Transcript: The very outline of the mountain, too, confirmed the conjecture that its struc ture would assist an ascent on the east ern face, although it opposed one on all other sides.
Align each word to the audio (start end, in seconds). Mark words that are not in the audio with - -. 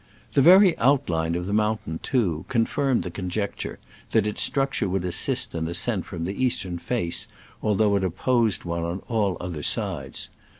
The 0.33 0.41
very 0.41 0.75
outline 0.79 1.35
of 1.35 1.45
the 1.45 1.53
mountain, 1.53 1.99
too, 2.01 2.45
confirmed 2.47 3.03
the 3.03 3.11
conjecture 3.11 3.77
that 4.09 4.25
its 4.25 4.49
struc 4.49 4.71
ture 4.71 4.89
would 4.89 5.05
assist 5.05 5.53
an 5.53 5.67
ascent 5.67 6.05
on 6.11 6.23
the 6.23 6.43
east 6.43 6.65
ern 6.65 6.79
face, 6.79 7.27
although 7.61 7.95
it 7.95 8.03
opposed 8.03 8.63
one 8.63 8.81
on 8.83 9.03
all 9.07 9.37
other 9.39 9.61
sides. 9.61 10.29